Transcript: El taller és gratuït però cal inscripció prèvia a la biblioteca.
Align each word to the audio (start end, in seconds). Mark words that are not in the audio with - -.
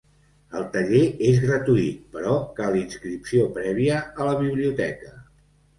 El 0.59 0.63
taller 0.75 1.01
és 1.33 1.37
gratuït 1.43 2.01
però 2.17 2.35
cal 2.61 2.81
inscripció 2.83 3.47
prèvia 3.61 4.03
a 4.19 4.33
la 4.33 4.39
biblioteca. 4.45 5.17